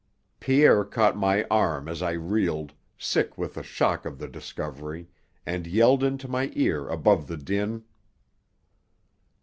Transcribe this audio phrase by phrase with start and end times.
[0.39, 5.07] Pierre caught my arm as I reeled, sick with the shock of the discovery,
[5.45, 7.83] and yelled into my ear above the dim.